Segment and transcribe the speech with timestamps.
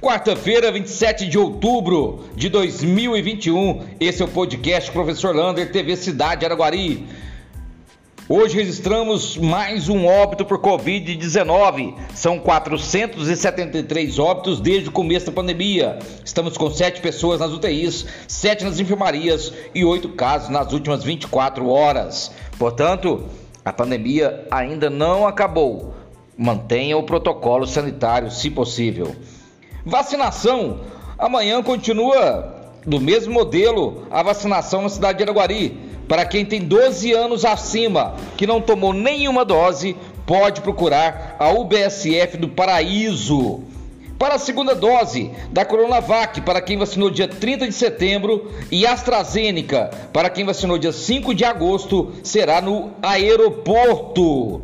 [0.00, 3.84] Quarta-feira, 27 de outubro de 2021.
[3.98, 7.04] Esse é o podcast Professor Lander, TV Cidade Araguari.
[8.28, 11.96] Hoje registramos mais um óbito por Covid-19.
[12.14, 15.98] São 473 óbitos desde o começo da pandemia.
[16.24, 21.68] Estamos com 7 pessoas nas UTIs, 7 nas enfermarias e 8 casos nas últimas 24
[21.68, 22.30] horas.
[22.56, 23.24] Portanto,
[23.64, 25.92] a pandemia ainda não acabou.
[26.36, 29.16] Mantenha o protocolo sanitário, se possível.
[29.88, 30.80] Vacinação.
[31.18, 35.80] Amanhã continua do mesmo modelo a vacinação na cidade de Araguari.
[36.06, 42.36] Para quem tem 12 anos acima que não tomou nenhuma dose, pode procurar a UBSF
[42.36, 43.62] do Paraíso.
[44.18, 49.90] Para a segunda dose da Coronavac, para quem vacinou dia 30 de setembro, e AstraZeneca,
[50.12, 54.60] para quem vacinou dia 5 de agosto, será no aeroporto.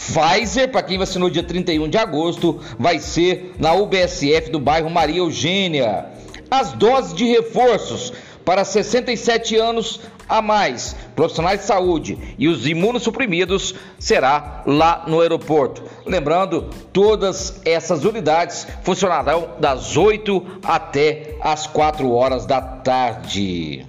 [0.00, 5.18] Pfizer, para quem vacinou dia 31 de agosto, vai ser na UBSF do bairro Maria
[5.18, 6.06] Eugênia.
[6.50, 8.12] As doses de reforços
[8.44, 15.82] para 67 anos a mais, profissionais de saúde e os imunossuprimidos será lá no aeroporto.
[16.06, 23.86] Lembrando, todas essas unidades funcionarão das 8 até as 4 horas da tarde.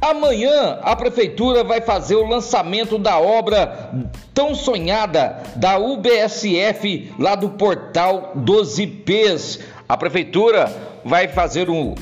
[0.00, 3.90] Amanhã a prefeitura vai fazer o lançamento da obra
[4.32, 9.58] tão sonhada da UBSF lá do portal dos IPs.
[9.88, 10.72] A prefeitura
[11.04, 11.96] vai fazer um,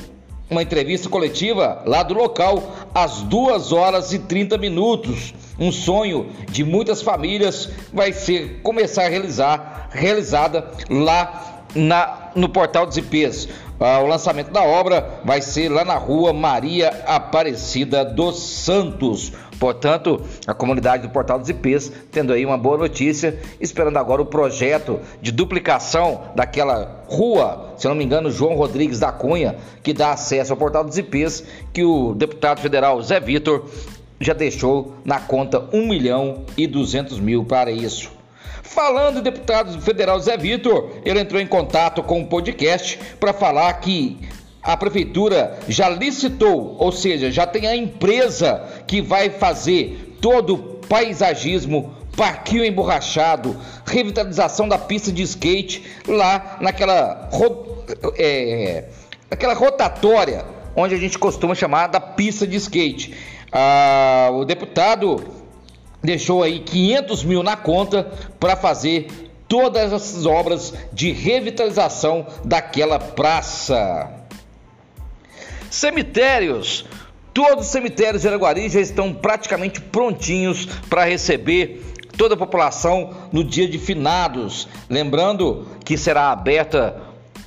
[0.47, 5.33] uma entrevista coletiva lá do local às 2 horas e 30 minutos.
[5.59, 12.85] Um sonho de muitas famílias vai ser começar a realizar realizada lá na, no portal
[12.85, 13.49] dos IPs.
[13.79, 19.33] Ah, o lançamento da obra vai ser lá na rua Maria Aparecida dos Santos.
[19.59, 24.25] Portanto, a comunidade do Portal dos IPs tendo aí uma boa notícia, esperando agora o
[24.25, 30.11] projeto de duplicação daquela rua, se não me engano, João Rodrigues da Cunha, que dá
[30.11, 33.65] acesso ao Portal dos IPs, que o deputado federal Zé Vitor
[34.19, 38.16] já deixou na conta 1 milhão e 200 mil para isso.
[38.63, 44.17] Falando deputado federal Zé Vitor, ele entrou em contato com o podcast para falar que
[44.61, 50.57] a prefeitura já licitou, ou seja, já tem a empresa que vai fazer todo o
[50.87, 53.55] paisagismo, parquinho emborrachado,
[53.85, 57.29] revitalização da pista de skate lá naquela,
[58.17, 58.85] é,
[59.29, 60.43] naquela rotatória
[60.75, 63.15] onde a gente costuma chamar da pista de skate.
[63.51, 65.23] Ah, o deputado
[66.07, 68.09] deixou aí 500 mil na conta
[68.39, 69.07] para fazer
[69.45, 74.09] todas essas obras de revitalização daquela praça.
[75.69, 76.85] Cemitérios.
[77.33, 81.83] Todos os cemitérios de Araguari já estão praticamente prontinhos para receber
[82.17, 84.65] toda a população no dia de finados.
[84.89, 86.99] Lembrando que será aberta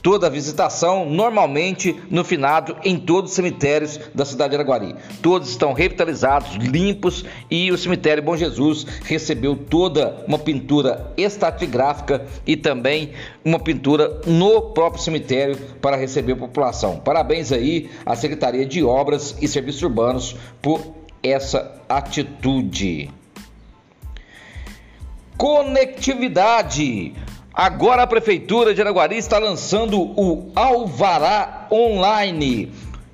[0.02, 4.94] toda a visitação normalmente no finado em todos os cemitérios da cidade de Araguari.
[5.22, 12.56] Todos estão revitalizados, limpos e o cemitério Bom Jesus recebeu toda uma pintura estratigráfica e
[12.56, 13.12] também
[13.44, 16.98] uma pintura no próprio cemitério para receber a população.
[16.98, 20.80] Parabéns aí à Secretaria de Obras e Serviços Urbanos por
[21.22, 23.10] essa atitude.
[25.36, 27.14] Conectividade.
[27.52, 32.72] Agora a Prefeitura de Araguari está lançando o Alvará Online.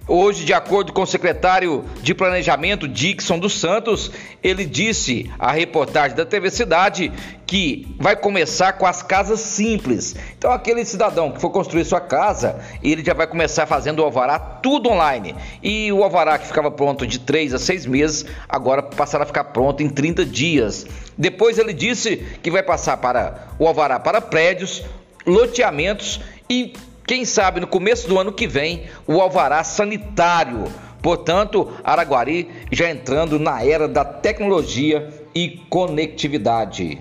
[0.09, 6.17] Hoje, de acordo com o secretário de Planejamento Dixon dos Santos, ele disse à reportagem
[6.17, 7.13] da TV Cidade
[7.45, 10.15] que vai começar com as casas simples.
[10.39, 14.39] Então, aquele cidadão que for construir sua casa, ele já vai começar fazendo o alvará
[14.39, 15.35] tudo online.
[15.61, 19.45] E o alvará que ficava pronto de 3 a 6 meses, agora passará a ficar
[19.45, 20.87] pronto em 30 dias.
[21.19, 24.85] Depois ele disse que vai passar para o alvará para prédios,
[25.27, 26.75] loteamentos e
[27.07, 30.65] quem sabe no começo do ano que vem, o alvará sanitário.
[31.01, 36.99] Portanto, Araguari já entrando na era da tecnologia e conectividade.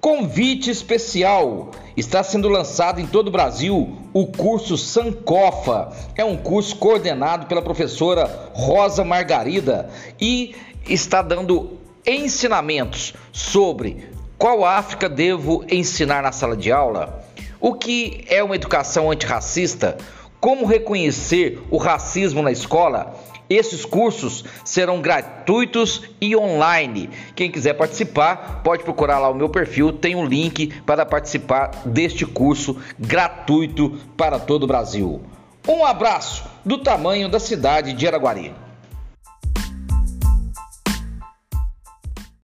[0.00, 1.70] Convite especial.
[1.96, 5.92] Está sendo lançado em todo o Brasil o curso Sancofa.
[6.14, 10.54] É um curso coordenado pela professora Rosa Margarida e
[10.88, 14.08] está dando ensinamentos sobre
[14.38, 17.22] qual África devo ensinar na sala de aula,
[17.60, 19.98] o que é uma educação antirracista?
[20.40, 23.14] Como reconhecer o racismo na escola?
[23.50, 27.10] Esses cursos serão gratuitos e online.
[27.34, 32.24] Quem quiser participar, pode procurar lá o meu perfil, tem um link para participar deste
[32.24, 35.20] curso gratuito para todo o Brasil.
[35.68, 38.54] Um abraço do tamanho da cidade de Araguari.